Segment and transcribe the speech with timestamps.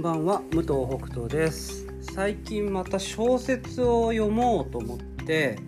[0.00, 1.86] んばんは武藤北斗です。
[2.14, 5.58] 最近また小説を読もうと思って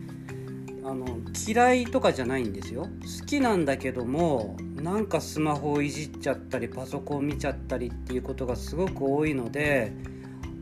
[0.82, 2.84] あの嫌いとかじゃないんですよ。
[3.20, 9.92] 好きなんだけどもなんかスマホをいじっちゃったりパソコン見ちゃったりっていうことがすごく多いので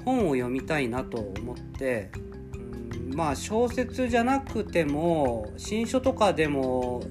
[0.05, 2.11] 本を読みたいなと思って
[2.55, 7.05] うんまあ小説じゃなくても新書とかでも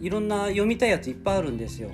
[0.00, 1.90] いろんな読みたいやついっぱいあるんですよ。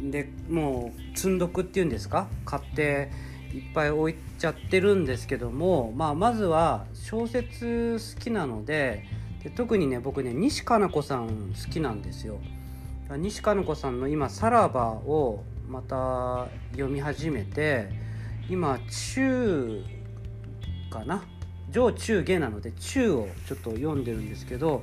[0.00, 2.28] でもう積んどくっていうんですか？
[2.46, 3.10] 買って
[3.54, 9.04] いっぱい置いちゃってるんですけども、まあ、まずは小説好きなので
[9.42, 12.38] で特にね僕ね西加奈子さん好きなんですよ。
[13.18, 17.88] 西加奈子さんの今「さらば」をまた読み始めて
[18.50, 19.84] 今中
[20.90, 21.24] かな？
[21.70, 24.82] 上中下なので中をちょっと読んでるんですけど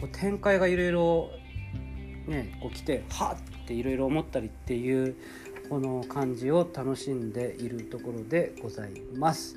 [0.00, 1.30] こう展開がいろいろ
[2.26, 5.16] ねこう来てはっっていろいろ思ったりっていう
[5.68, 9.56] この感じを楽しんでいるところでございます。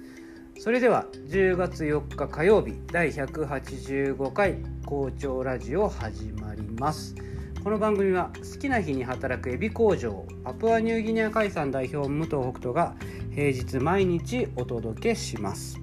[0.60, 7.14] それでは10月4日火曜日第185回校長ラジオ始まります。
[7.64, 12.96] この番組は好きな日に働くエビ工場パプアニューギニア海産代表武藤北斗が
[13.36, 15.80] 平日毎日お届けします。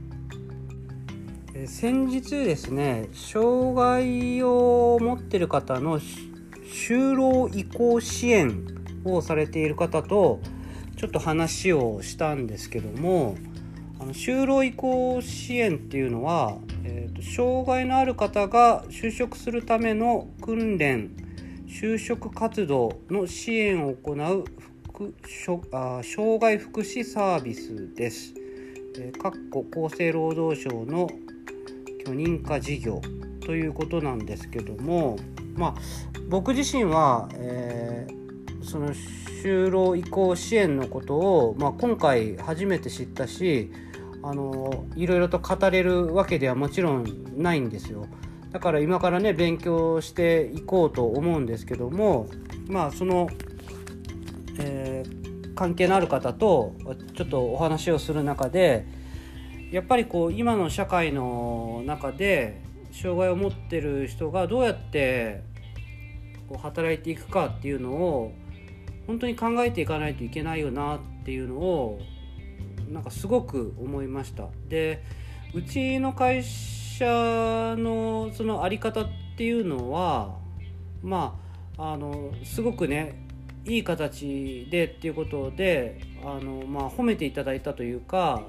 [1.66, 8.73] 先日ですね障害を持ってる方の就労移行支援
[9.04, 10.40] をされている方と
[10.96, 13.36] ちょっと話をしたんですけども
[14.00, 21.10] あの就労移行支援っていうのは、えーと、障害のある方が就職するための訓練
[21.66, 24.44] 就職活動の支援を行う
[25.72, 28.32] あ障害福祉サービスです。
[28.96, 31.08] えー、かっこ厚生労働省の
[32.06, 33.02] 許認可事業
[33.44, 35.16] ということなんですけども
[35.56, 35.74] まあ
[36.28, 38.23] 僕自身は、えー、
[38.74, 43.70] その就労移行支援のことを、まあ、今回初めて知ったし
[44.20, 47.06] あのいろいろと語れるわけではもちろん
[47.36, 48.08] ないんですよ。
[48.50, 52.26] だから今からね勉強していこうと思うんですけども
[52.66, 53.28] まあその、
[54.58, 56.74] えー、関係のある方と
[57.14, 58.86] ちょっとお話をする中で
[59.70, 62.60] やっぱりこう今の社会の中で
[62.90, 65.44] 障害を持ってる人がどうやって
[66.48, 68.32] こう働いていくかっていうのを
[69.06, 72.00] 本当に考えていかないといけないよなっていうのを
[72.90, 74.48] なんかすごく思いました。
[74.68, 75.02] で
[75.52, 79.06] うちの会社のその在り方っ
[79.36, 80.36] ていうのは
[81.02, 81.38] ま
[81.76, 83.24] ああのすごくね
[83.66, 88.42] いい形でっていうことであの、まあ、褒めていただいたというか、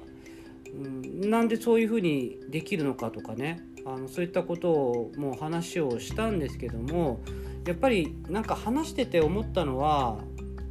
[0.73, 7.21] うん、なんでそういうふうにできるのかとかねあのそういったことをもう話をしたんですけども
[7.65, 10.19] やっぱりなんか話してて思ったのは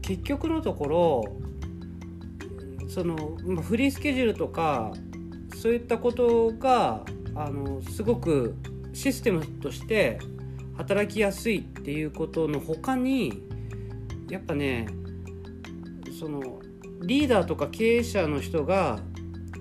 [0.06, 1.24] 結局のところ
[2.88, 4.92] その、まフリースケジュールとか
[5.56, 7.04] そういったことが
[7.34, 8.54] あのすごく
[8.92, 10.18] システムとして
[10.76, 13.42] 働きやすいっていうことの他に
[14.28, 14.86] やっぱね
[16.18, 16.60] その
[17.02, 19.00] リーダーとか経営者の人が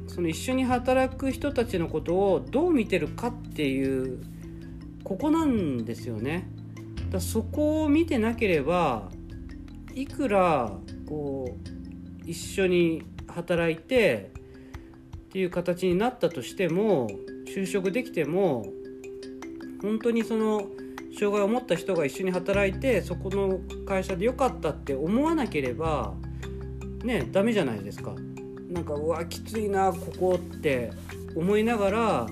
[0.07, 4.21] その一緒に働く人たちのことをどう見てるかっていう
[5.03, 6.49] ここなんですよね。
[7.09, 9.09] だそこを見てなければ
[9.95, 10.71] いくら
[11.07, 11.57] こ
[12.25, 17.09] う一緒に働いてっていう形になったとしても
[17.47, 18.65] 就職できても
[19.81, 20.67] 本当にその
[21.17, 26.13] 障害を持った人が一緒に働いてそこの会社で良かったって思わなければ
[27.03, 28.15] ねダメじゃないですか。
[28.69, 30.91] なんかうわきついなここって
[31.35, 32.27] 思いながら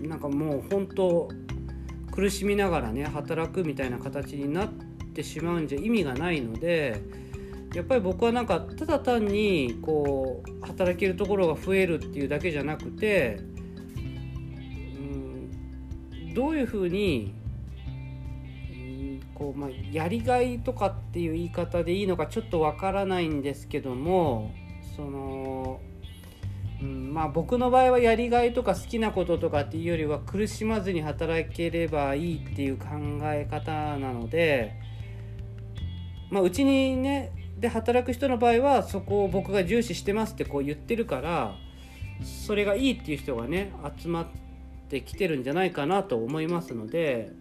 [0.00, 1.28] なんかもう本当
[2.10, 7.00] 苦しみながらね働くみたいな形になっててしまうんじゃ意味がないので
[7.74, 13.38] やっぱり僕はなんかただ単にこう働けるところが増えるっていうだけじゃなくて
[14.98, 17.34] うんどういうふうに
[19.34, 24.52] こう、まあ、やりがいとかっていう言い方でいいのかちょっとわからないんですけども
[24.94, 25.80] その、
[26.80, 32.86] うん、まあ僕の場合はやりがいとか好きなこととかっていうよりは苦しまずに働ければいいっていう考
[33.22, 34.74] え方なので、
[36.32, 41.54] まあ、うちにねで働く人の場合はそこを僕が重視してますってこう言ってるから
[42.46, 44.26] それがいいっていう人がね集まっ
[44.88, 47.32] てきてるんじゃないかなと思いますので、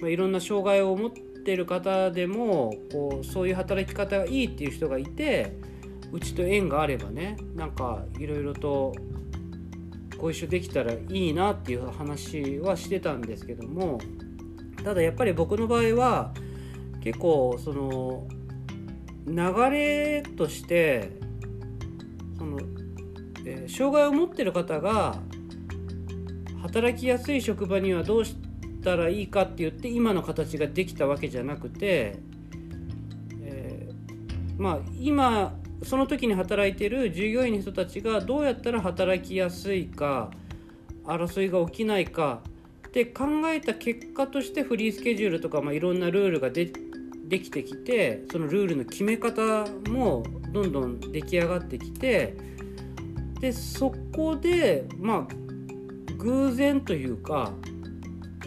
[0.00, 5.56] まあ、いろんな障害を持ってる方でもこうそういう働き方がいいっていう人がいて
[6.12, 8.94] うちと縁があればねなんかいろいろと
[10.16, 13.98] ご一緒できたらいいなっていう話はしてたんですけども
[14.84, 16.32] ただやっぱり僕の場合は
[17.06, 18.26] 結構その
[19.28, 21.12] 流れとして
[22.36, 22.58] その、
[23.44, 25.16] えー、障害を持ってる方が
[26.62, 28.34] 働きやすい職場にはどうし
[28.82, 32.18] たらいいかって言って今の形ができたわけじゃなくて、
[33.40, 35.54] えー、まあ今
[35.84, 40.32] その時に働いてる従業員の人たちがどうやったら働きやすいか
[41.04, 42.40] 争いが起きないか
[42.88, 46.72] って考えた結果としてフリースケジュールとか、まあ、いろんなルールがで
[47.28, 52.36] できてきてそのルールの決め方もどんどん出来上がってきて
[53.40, 55.34] でそこでまあ
[56.18, 57.52] 偶然というか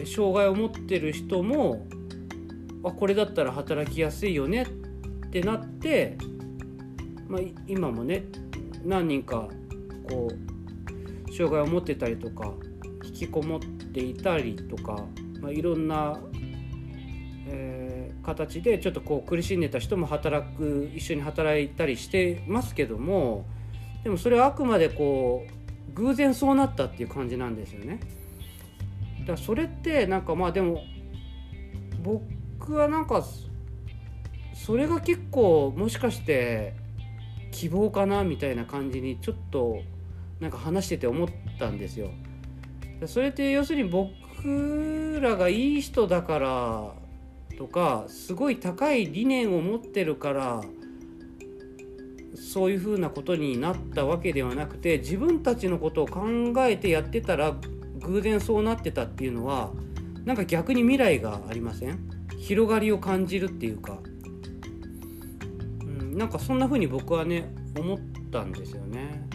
[0.04, 1.86] 障害を持ってる人も
[2.84, 6.16] あこれだったら働きやすいよねってなって、
[7.28, 8.24] まあ、今もね
[8.84, 9.48] 何人か
[10.08, 12.52] こう障害を持ってたりとか
[13.04, 15.04] 引きこもっていたりとか、
[15.40, 16.18] まあ、いろんな、
[17.46, 17.89] えー、
[18.30, 23.44] 形でちょっとこう苦しんでた人も働く一緒に働いたりしてますけども
[24.04, 28.00] でもそれはあくまでこう偶然そうなったっていう感じなんですよね。
[29.26, 30.82] だそれってなんかまあでも
[32.02, 33.24] 僕はなんか
[34.54, 36.74] それが結構もしかして
[37.50, 39.82] 希望かなみたいな感じにちょっと
[40.38, 41.28] なんか話してて思っ
[41.58, 42.10] たんですよ。
[43.06, 46.94] それって要するに僕らがいい人だから
[47.60, 50.62] とかすごい高い理念を持ってるから
[52.34, 56.22] そういうふうなことになったわけではなくて自分たちのことを考
[56.60, 57.54] えてやってたら
[57.98, 59.72] 偶然そうなってたっていうのは
[60.24, 61.98] なんか逆に未来がありません？
[62.38, 63.98] 広がりを感じるっていうか、
[65.82, 67.98] うん、なんかそんな風に僕はね思っ
[68.32, 69.28] たんですよね、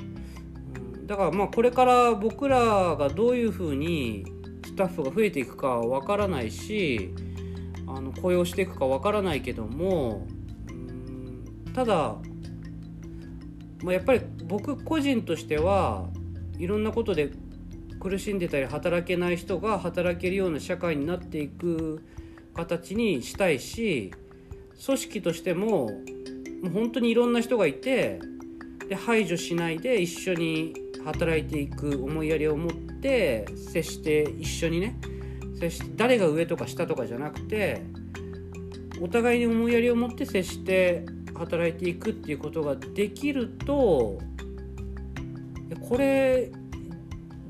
[0.95, 4.25] うん、だからまあこれから僕らがどういう風に
[4.65, 7.13] スタッフが増えていくかは分からないし
[7.87, 10.25] あの雇用していくか分からないけども、
[10.69, 12.15] うん、ただ、
[13.83, 16.07] まあ、やっぱり僕個人としては
[16.57, 17.31] いろんなことで
[17.99, 22.03] 苦しんでたり働けない人が働けるような社会になっていく
[22.53, 24.13] 形にしたいし
[24.85, 25.89] 組織としてもも
[26.65, 28.19] う本当にいろんな人がいて
[28.87, 30.73] で排除しないで一緒に
[31.03, 34.97] 働いていく思いやりを持って接して一緒にね
[35.59, 37.83] 接し誰が上とか下とかじゃなくて
[39.01, 44.19] お互いに思いやりを持って接して働いていくっていうことができると
[45.81, 46.51] これ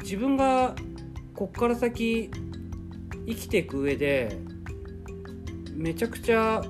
[0.01, 0.75] 自分が
[1.33, 2.29] こっから先
[3.27, 4.37] 生きていく上で
[5.73, 6.63] めちゃくちゃ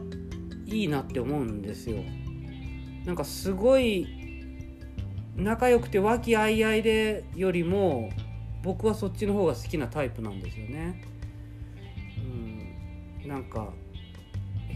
[0.65, 1.97] いいなって思うんですよ。
[3.05, 4.07] なんかすごい
[5.35, 8.09] 仲良くて和気あいあいでよりも
[8.63, 11.03] 僕はそっちの方が好きなタイプなんですよね。
[13.27, 13.69] なんか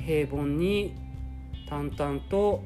[0.05, 0.95] 平凡に
[1.67, 2.63] 淡々と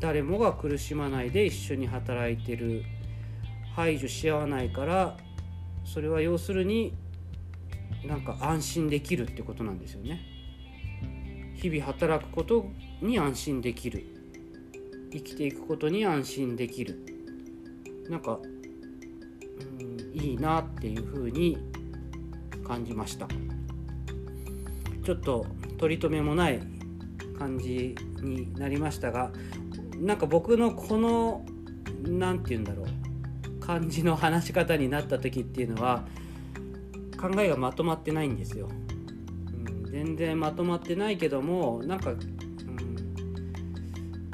[0.00, 2.84] 誰もが苦しまないで一緒に働いてる。
[3.76, 5.18] 排除し合わないから
[5.84, 6.94] それは要するに
[8.06, 10.20] なんか安心できるってことなんですよね。
[11.54, 12.70] 日々働くこと
[13.02, 14.06] に安心できる。
[15.12, 16.98] 生きていくことに安心できる。
[18.08, 21.58] なんか、うん、いいなっていうふうに
[22.66, 23.28] 感じました。
[25.06, 25.46] ちょっと
[25.78, 26.60] 取り留めもない
[27.38, 29.30] 感じになりましたが
[30.00, 31.46] なんか僕のこの
[32.02, 32.86] 何て言うんだろう
[33.60, 36.04] 感じの話し方になった時っていうのは
[37.20, 38.68] 考えがまとまってないんですよ。
[38.68, 38.70] う
[39.86, 42.20] ん、全然まとまってないけどもなんか、うん、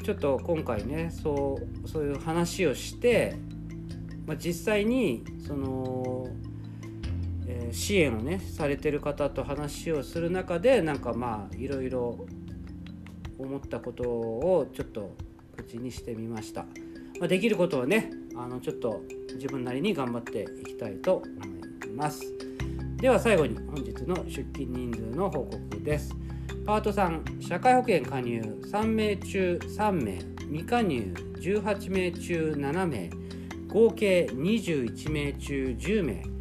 [0.02, 3.36] ちょっと今回ねそうそういう話をして、
[4.26, 6.28] まあ、実際にその、
[7.52, 12.26] えー、支援をねされてる方と話をする中でなんかまあいろいろ
[13.38, 15.14] 思ったことをちょっと
[15.56, 16.62] 口にしてみました。
[17.20, 19.02] まあ、できることはねあのちょっと
[19.34, 21.26] 自分なりに頑張っていきたいと思
[21.86, 22.22] います。
[22.96, 26.14] では最後に本日の出勤人数の報告です。
[26.64, 33.10] パート3社会保険加入3名中3名未加入18名中7名
[33.68, 36.31] 合計21名中10名。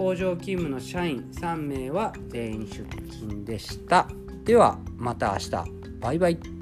[0.00, 4.08] 工場勤務の社員3名は全員出勤でした。
[4.44, 5.50] ではまた明日。
[6.00, 6.59] バイバイ。